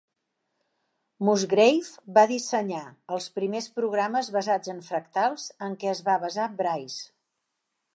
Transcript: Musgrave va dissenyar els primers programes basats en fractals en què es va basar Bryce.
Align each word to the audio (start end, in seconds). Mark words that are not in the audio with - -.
Musgrave 1.29 2.15
va 2.15 2.23
dissenyar 2.33 2.81
els 3.19 3.29
primers 3.37 3.71
programes 3.79 4.35
basats 4.41 4.75
en 4.77 4.85
fractals 4.91 5.49
en 5.69 5.81
què 5.85 5.97
es 5.97 6.07
va 6.11 6.21
basar 6.29 6.53
Bryce. 6.61 7.11